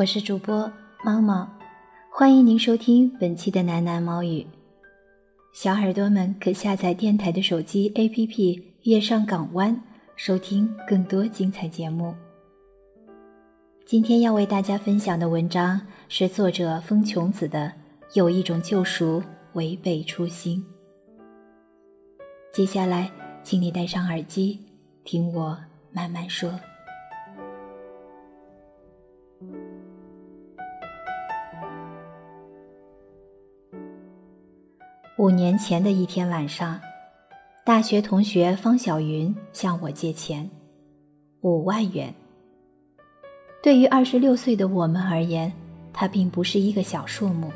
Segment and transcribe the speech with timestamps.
[0.00, 0.72] 我是主播
[1.04, 1.46] 猫猫，
[2.10, 4.46] 欢迎您收听本期的喃喃猫语。
[5.52, 8.34] 小耳朵们可下载电台的手机 APP
[8.84, 9.76] 《月上港湾》，
[10.16, 12.14] 收听更多精彩节目。
[13.84, 17.66] 今天要为大家分享的文章是作者风琼子的
[18.14, 20.64] 《有一种救赎违背初心》。
[22.56, 23.10] 接下来，
[23.42, 24.60] 请你戴上耳机，
[25.04, 25.58] 听我
[25.92, 26.58] 慢慢说。
[35.20, 36.80] 五年前的一天晚上，
[37.62, 40.48] 大学同学方小云向我借钱，
[41.42, 42.14] 五万元。
[43.62, 45.52] 对于二十六岁的我们而言，
[45.92, 47.52] 它并不是一个小数目。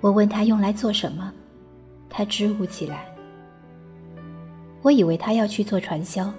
[0.00, 1.30] 我问他用来做什么，
[2.08, 3.04] 他支吾起来。
[4.80, 6.32] 我以为他要去做传销，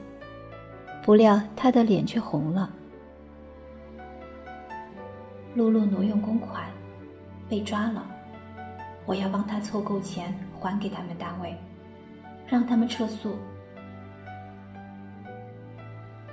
[1.04, 2.74] 不料他的脸却红了。
[5.54, 6.66] 露露挪用公款，
[7.48, 8.16] 被抓了。
[9.10, 11.58] 我要帮他凑够钱还给他们单位，
[12.46, 13.36] 让他们撤诉。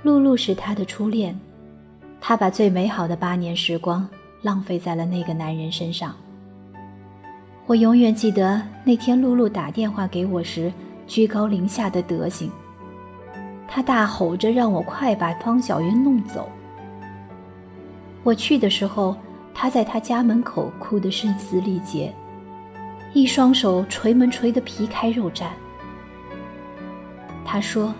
[0.03, 1.35] 露露是他的初恋，
[2.21, 4.07] 他把最美好的八年时光
[4.43, 6.15] 浪费在了那个男人身上。
[7.65, 10.71] 我永远记得那天露露打电话给我时
[11.07, 12.51] 居高临下的德行，
[13.67, 16.47] 他大吼着让我快把方小云弄走。
[18.21, 19.17] 我去的时候，
[19.51, 22.13] 他在他家门口哭得声嘶力竭。
[23.13, 25.45] 一双手捶门捶得皮开肉绽。
[27.43, 27.93] 他说：“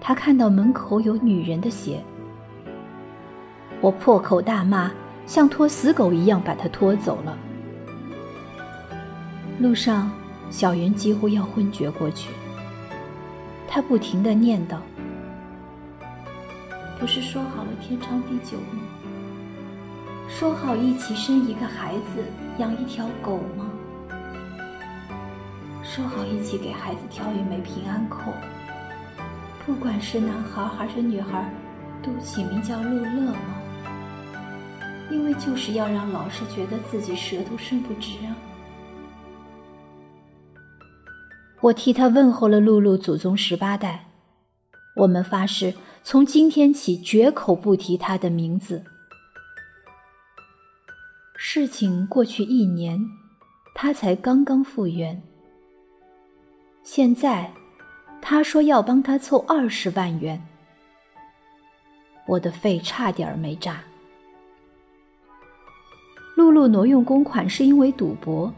[0.00, 2.02] 他看到门口有女人的鞋。”
[3.80, 4.90] 我破口大骂，
[5.26, 7.36] 像拖死狗一样把他拖走了。
[9.58, 10.10] 路上，
[10.50, 12.30] 小云几乎要昏厥过去。
[13.66, 14.76] 他不停的念叨
[16.98, 18.82] ：“不是说好了天长地久吗？
[20.28, 22.24] 说好一起生一个孩子，
[22.58, 23.67] 养一条狗吗？”
[25.88, 28.30] 说好一起给孩子挑一枚平安扣，
[29.64, 31.50] 不管是男孩还是女孩，
[32.02, 33.40] 都起名叫陆乐吗？
[35.10, 38.36] 因为就是要让老师觉得自己舌头伸不直啊！
[41.62, 44.08] 我替他问候了露露祖宗十八代，
[44.94, 45.72] 我们发誓
[46.04, 48.84] 从今天起绝口不提他的名字。
[51.34, 53.00] 事情过去一年，
[53.74, 55.22] 他才刚刚复原。
[56.90, 57.52] 现在，
[58.18, 60.42] 他说要帮他凑二十万元，
[62.26, 63.84] 我的肺差点没炸。
[66.34, 68.50] 露露挪用公款是因为赌博，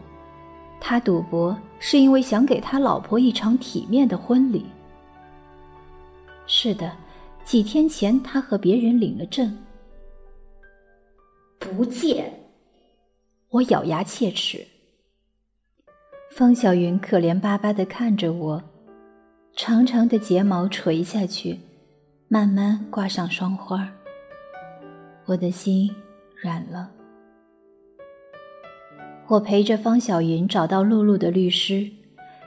[0.81, 4.65] 他赌博是因为想给他老婆一场体面的婚礼。
[6.47, 6.97] 是的，
[7.45, 9.59] 几天前他和别人领了证。
[11.59, 12.33] 不借，
[13.49, 14.65] 我咬牙切齿。
[16.31, 18.63] 方小云可怜巴巴地看着我，
[19.53, 21.59] 长长的睫毛垂下去，
[22.29, 23.91] 慢慢挂上霜花。
[25.27, 25.91] 我的心
[26.41, 26.89] 软了。
[29.27, 31.91] 我陪着方小云找到露露的律师，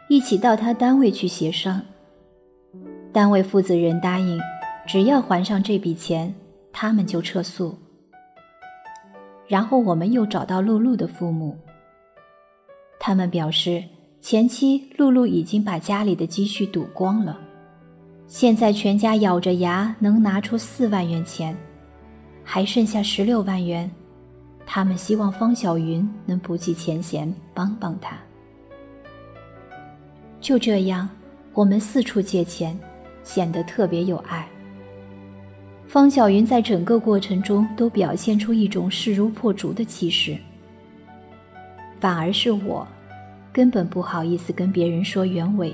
[0.07, 1.81] 一起到他单位去协商。
[3.11, 4.39] 单位负责人答应，
[4.88, 6.33] 只要还上这笔钱，
[6.71, 7.77] 他们就撤诉。
[9.45, 11.57] 然后我们又找到露露的父母。
[13.05, 13.83] 他们表示，
[14.21, 17.38] 前妻露露已经把家里的积蓄赌光了，
[18.27, 21.53] 现在全家咬着牙能拿出四万元钱，
[22.45, 23.91] 还剩下十六万元。
[24.65, 28.17] 他们希望方小云能不计前嫌帮帮他。
[30.39, 31.09] 就这样，
[31.53, 32.79] 我们四处借钱，
[33.21, 34.47] 显得特别有爱。
[35.88, 40.38] 方小云在整个过程中都表现出一种势如破竹的气势。
[42.03, 42.85] 反而是我，
[43.53, 45.73] 根本不好意思跟别人说原委。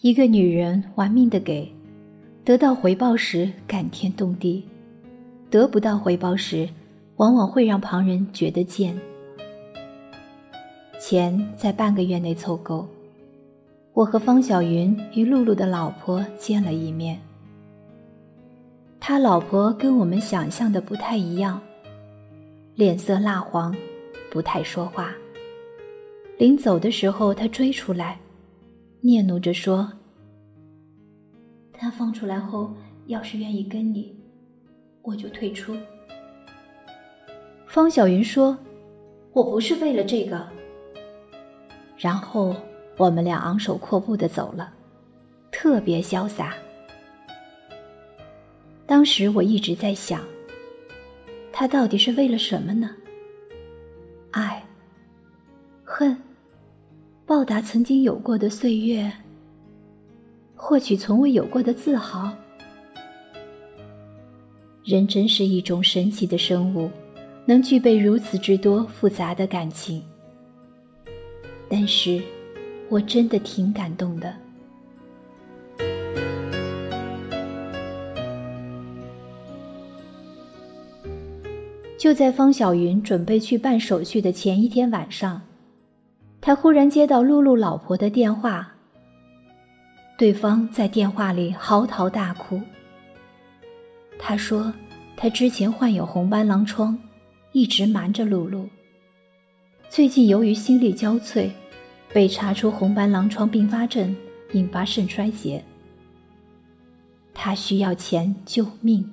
[0.00, 1.72] 一个女人玩命的给，
[2.44, 4.64] 得到回报时感天动地，
[5.48, 6.68] 得不到回报时，
[7.18, 8.98] 往往会让旁人觉得贱。
[10.98, 12.88] 钱在半个月内凑够，
[13.92, 17.16] 我和方小云与露露的老婆见了一面。
[19.08, 21.58] 他老婆跟我们想象的不太一样，
[22.74, 23.74] 脸色蜡黄，
[24.30, 25.14] 不太说话。
[26.36, 28.20] 临走的时候，他追出来，
[29.00, 29.90] 嗫嚅着说
[31.72, 32.70] ：“他放出来后，
[33.06, 34.14] 要是愿意跟你，
[35.00, 35.74] 我就退出。”
[37.66, 38.58] 方小云说
[39.32, 40.46] ：“我不是为了这个。”
[41.96, 42.54] 然后
[42.98, 44.70] 我们俩昂首阔步的走了，
[45.50, 46.52] 特别潇洒。
[48.88, 50.24] 当时我一直在想，
[51.52, 52.96] 他到底是为了什么呢？
[54.30, 54.64] 爱、
[55.84, 56.16] 恨、
[57.26, 59.12] 报答曾经有过的岁月，
[60.56, 62.32] 获取从未有过的自豪。
[64.82, 66.90] 人真是一种神奇的生物，
[67.44, 70.02] 能具备如此之多复杂的感情。
[71.68, 72.22] 但是，
[72.88, 74.34] 我真的挺感动的。
[82.08, 85.42] 就在方小云准备去办手续的前一天晚上，
[86.40, 88.66] 他忽然接到露露老婆的电话。
[90.16, 92.62] 对方在电话里嚎啕大哭。
[94.18, 94.72] 他说，
[95.18, 96.98] 他之前患有红斑狼疮，
[97.52, 98.66] 一直瞒着露露。
[99.90, 101.50] 最近由于心力交瘁，
[102.10, 104.16] 被查出红斑狼疮并发症，
[104.52, 105.62] 引发肾衰竭。
[107.34, 109.06] 他需要钱救命。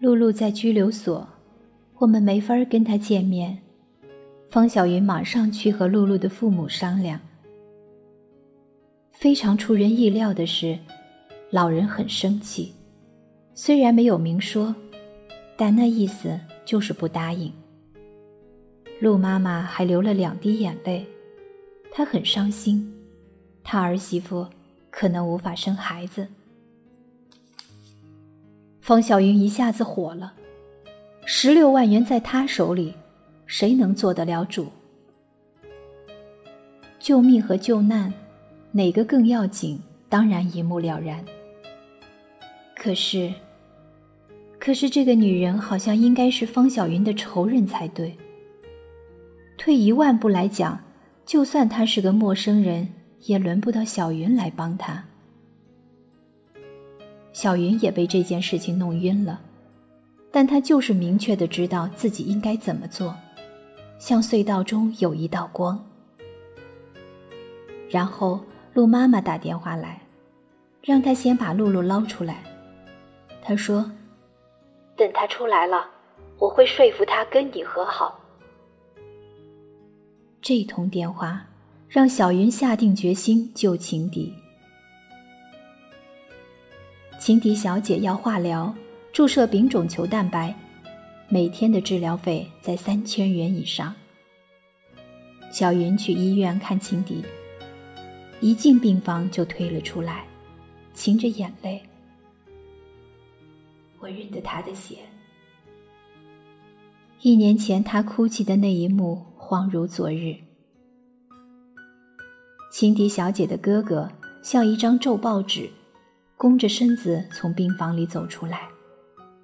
[0.00, 1.26] 露露在拘留所，
[1.98, 3.58] 我们没法跟她见面。
[4.48, 7.20] 方小云马上去和露露的父母商量。
[9.10, 10.78] 非常出人意料的是，
[11.50, 12.72] 老人很生气，
[13.54, 14.74] 虽然没有明说，
[15.56, 16.38] 但那意思。
[16.68, 17.50] 就是不答应。
[19.00, 21.02] 陆妈妈还流了两滴眼泪，
[21.90, 22.92] 她很伤心，
[23.64, 24.46] 她儿媳妇
[24.90, 26.28] 可能无法生孩子。
[28.88, 30.32] 方小云一下子火了，
[31.26, 32.94] 十六万元在她手里，
[33.44, 34.66] 谁能做得了主？
[36.98, 38.10] 救命和救难，
[38.72, 39.78] 哪个更要紧？
[40.08, 41.22] 当然一目了然。
[42.74, 43.30] 可是。
[44.58, 48.16] 可是这个女人好像应该是方小云的仇人才对。
[49.58, 50.80] 退一万步来讲，
[51.26, 52.88] 就算她是个陌生人，
[53.26, 55.04] 也轮不到小云来帮她。
[57.40, 59.40] 小云也被这件事情弄晕了，
[60.32, 63.14] 但她就是明确的知道自己应该怎么做，
[63.96, 65.78] 像隧道中有一道光。
[67.88, 68.40] 然后
[68.74, 70.02] 陆妈妈打电话来，
[70.82, 72.42] 让她先把露露捞出来。
[73.40, 73.88] 她说。
[74.96, 75.88] 等他出来了，
[76.40, 78.18] 我会说服他跟你和好。
[80.42, 81.46] 这通电话
[81.88, 84.34] 让小云下定决心救情敌。
[87.28, 88.74] 情敌小姐要化疗，
[89.12, 90.54] 注射丙种球蛋白，
[91.28, 93.94] 每天的治疗费在三千元以上。
[95.52, 97.22] 小云去医院看情敌，
[98.40, 100.24] 一进病房就推了出来，
[100.94, 101.82] 噙着眼泪。
[103.98, 104.96] 我认得他的血。
[107.20, 110.34] 一年前他哭泣的那一幕，恍如昨日。
[112.72, 114.10] 情敌小姐的哥哥
[114.42, 115.68] 像一张皱报纸，
[116.38, 118.68] 弓着身子从病房里走出来，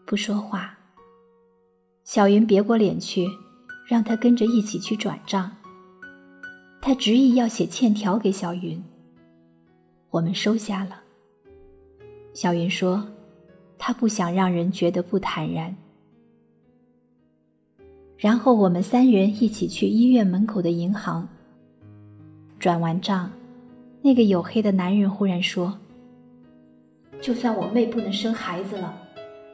[0.06, 0.78] 不说话。
[2.04, 3.28] 小云别过脸去，
[3.86, 5.50] 让他跟着一起去转账。
[6.80, 8.82] 他执意要写欠条给小云，
[10.10, 11.02] 我们收下了。
[12.32, 13.06] 小云说。
[13.76, 15.76] 他不想让人觉得不坦然。
[18.16, 21.28] 然后我们三人一起去医院门口的银行。
[22.58, 23.30] 转完账，
[24.00, 25.76] 那个黝黑的男人忽然说
[27.20, 28.96] ：“就算我妹不能生孩子了，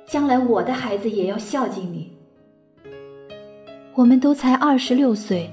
[0.06, 2.12] 将来我的孩子也要孝敬你。”
[3.94, 5.50] 我们都才二十六岁，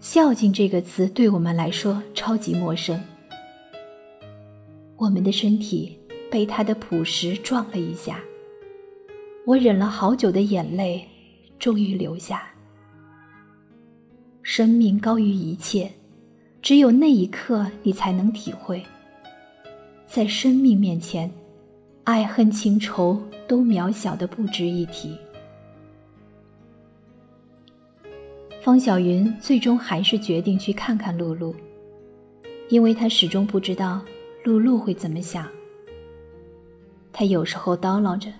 [0.00, 3.00] 孝敬这个词对我们来说超级陌生。
[4.96, 5.98] 我们的身体。
[6.30, 8.20] 被他的朴实撞了一下，
[9.46, 11.02] 我忍了好久的眼泪，
[11.58, 12.42] 终于流下。
[14.42, 15.90] 生命高于一切，
[16.60, 18.84] 只有那一刻你才能体会，
[20.08, 21.30] 在生命面前，
[22.04, 25.14] 爱恨情仇都渺小的不值一提。
[28.62, 31.54] 方小云最终还是决定去看看露露，
[32.70, 34.02] 因为他始终不知道
[34.44, 35.46] 露露会怎么想。
[37.12, 38.32] 他有时候叨唠着：“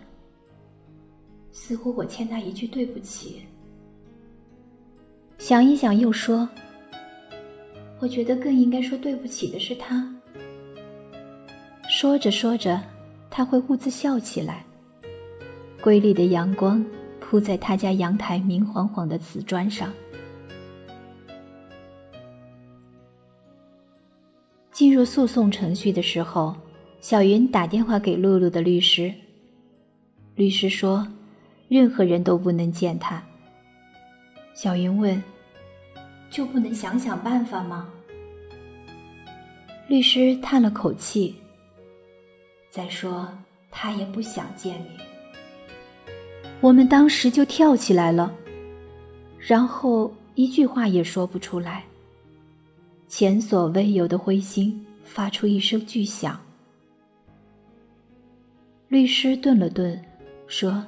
[1.52, 3.42] 似乎我欠他一句对不起。”
[5.36, 6.48] 想一想，又说
[8.00, 10.12] ：“我觉得更应该说对不起的是他。”
[11.88, 12.78] 说着说着，
[13.30, 14.62] 他会兀自笑起来。
[15.80, 16.84] 瑰丽的阳光
[17.18, 19.90] 铺在他家阳台明晃晃的瓷砖上。
[24.70, 26.54] 进入诉讼程序的时候，
[27.00, 29.12] 小云打电话给露露的律师。
[30.34, 31.08] 律师说，
[31.68, 33.20] 任何人都不能见他。
[34.52, 35.20] 小云问
[36.30, 37.88] ：“就不能想想办法吗？”
[39.88, 41.34] 律师叹了口气。
[42.78, 43.28] 再说，
[43.72, 46.12] 他也不想见你。
[46.60, 48.32] 我们当时就跳起来了，
[49.36, 51.82] 然后一句话也说不出来。
[53.08, 56.40] 前所未有的灰心发出一声巨响。
[58.86, 60.00] 律师顿了顿，
[60.46, 60.86] 说：“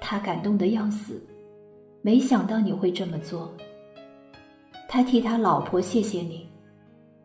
[0.00, 1.20] 他感动的要死，
[2.02, 3.52] 没想到你会这么做。
[4.88, 6.48] 他替他老婆谢谢你，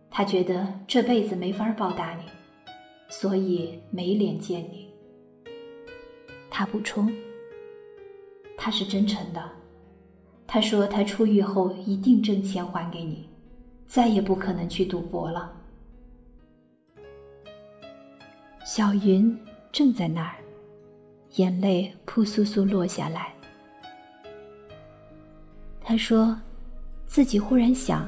[0.10, 2.24] 他觉得这辈子没法报答你。”
[3.12, 4.89] 所以没脸见你。
[6.50, 7.13] 他补充
[8.58, 9.51] ：“他是真诚的，
[10.48, 13.27] 他说他出狱后一定挣钱还给你，
[13.86, 15.51] 再也不可能去赌博了。”
[18.65, 19.38] 小云
[19.74, 20.36] 正在那儿，
[21.36, 23.34] 眼泪扑簌簌落下来。
[25.82, 26.39] 他说
[27.06, 28.08] ：“自己忽然想，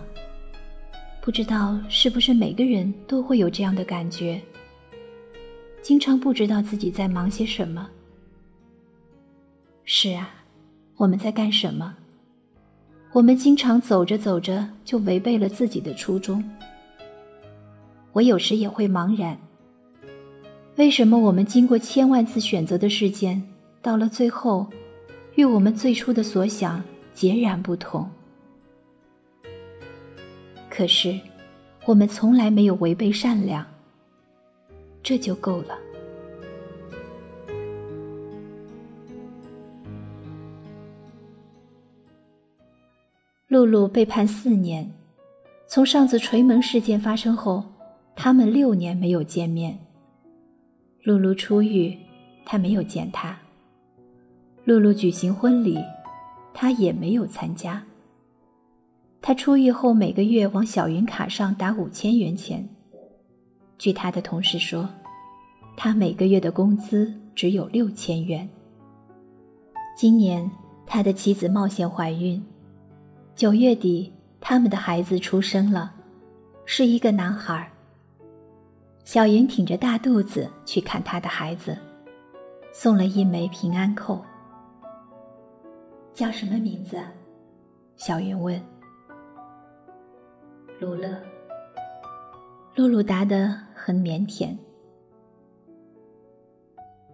[1.21, 4.41] 不知道是不是每个人都会有这样的感觉。”
[5.83, 7.89] 经常不知道自己在忙些什么。
[9.83, 10.33] 是啊，
[10.95, 11.93] 我们在干什么？
[13.11, 16.41] 我们经常走着走着就违背了自己的初衷。
[18.13, 19.37] 我有时也会茫然：
[20.77, 23.43] 为什么我们经过千万次选择的事件，
[23.81, 24.65] 到了最后，
[25.35, 26.81] 与我们最初的所想
[27.13, 28.09] 截然不同？
[30.69, 31.19] 可是，
[31.85, 33.72] 我们从来没有违背善良。
[35.03, 35.77] 这就够了。
[43.47, 44.91] 露露被判四年，
[45.67, 47.63] 从上次锤门事件发生后，
[48.15, 49.77] 他们六年没有见面。
[51.03, 51.95] 露露出狱，
[52.45, 53.37] 他没有见她。
[54.63, 55.77] 露露举行婚礼，
[56.53, 57.83] 他也没有参加。
[59.21, 62.67] 他出狱后每个月往小云卡上打五千元钱。
[63.77, 64.87] 据他的同事说，
[65.75, 68.47] 他每个月的工资只有六千元。
[69.95, 70.49] 今年，
[70.85, 72.43] 他的妻子冒险怀孕，
[73.35, 75.93] 九月底，他们的孩子出生了，
[76.65, 77.69] 是一个男孩。
[79.03, 81.77] 小云挺着大肚子去看他的孩子，
[82.71, 84.23] 送了一枚平安扣。
[86.13, 86.97] 叫什么名字？
[87.95, 88.61] 小云问。
[90.79, 91.09] 卢乐。
[92.75, 94.49] 露露答得很腼腆。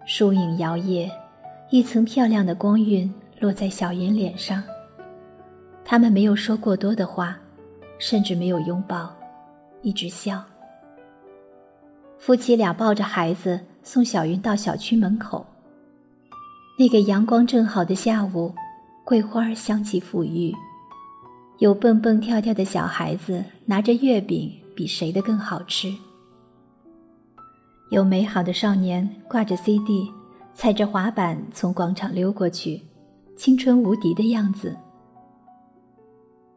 [0.05, 1.11] 树影摇曳，
[1.69, 4.63] 一层漂亮的光晕落在小云脸上。
[5.83, 7.37] 他们没有说过多的话，
[7.97, 9.13] 甚至没有拥抱，
[9.81, 10.41] 一直笑。
[12.17, 15.45] 夫妻俩抱着孩子送小云到小区门口。
[16.77, 18.53] 那个阳光正好的下午，
[19.03, 20.55] 桂花香气馥郁，
[21.57, 24.49] 有蹦蹦跳跳的小孩子拿着月饼。
[24.79, 25.93] 比谁的更好吃？
[27.91, 30.09] 有美好的少年挂着 CD，
[30.53, 32.81] 踩着滑板从广场溜过去，
[33.35, 34.73] 青春无敌的样子。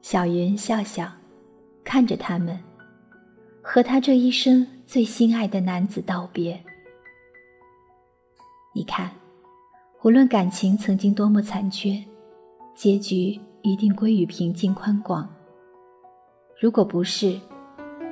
[0.03, 1.11] 小云笑笑，
[1.83, 2.57] 看着他们，
[3.61, 6.63] 和他这一生最心爱的男子道别。
[8.73, 9.11] 你看，
[10.05, 12.01] 无论感情曾经多么残缺，
[12.77, 15.29] 结局一定归于平静宽广。
[16.61, 17.37] 如果不是，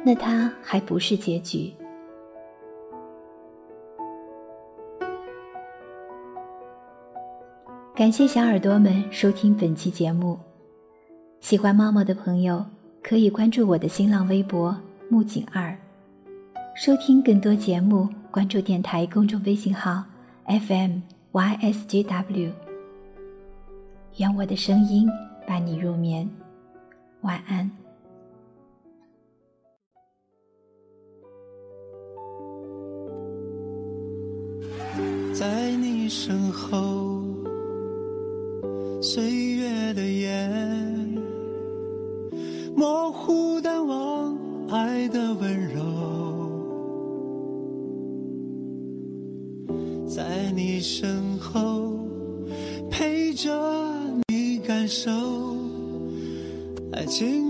[0.04, 1.73] 那它还不是结局。
[7.95, 10.38] 感谢小耳朵们收听本期节目，
[11.40, 12.64] 喜欢猫猫的朋友
[13.02, 14.75] 可以关注我的新浪微博
[15.11, 15.76] 木槿二，
[16.75, 20.02] 收听更多节目，关注电台公众微信号
[20.47, 21.00] FM
[21.33, 22.50] YSJW。
[24.16, 25.07] 愿我的声音
[25.47, 26.26] 伴你入眠，
[27.21, 27.71] 晚安。
[35.40, 37.25] 在你身后，
[39.00, 41.16] 岁月的眼
[42.76, 44.37] 模糊淡忘
[44.68, 45.80] 爱的温柔，
[50.06, 51.99] 在你身后
[52.90, 53.50] 陪着
[54.28, 55.11] 你感受
[56.92, 57.50] 爱情。